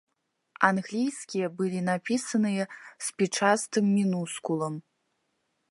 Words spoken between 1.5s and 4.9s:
былі напісаныя спічастым мінускулам.